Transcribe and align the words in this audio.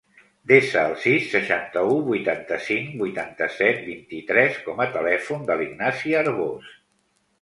Desa 0.51 0.83
el 0.91 0.95
sis, 1.01 1.25
seixanta-u, 1.33 1.99
vuitanta-cinc, 2.07 2.89
vuitanta-set, 3.03 3.85
vint-i-tres 3.91 4.57
com 4.71 4.83
a 4.87 4.91
telèfon 4.99 5.49
de 5.51 5.59
l'Ignasi 5.61 6.17
Arbos. 6.23 6.73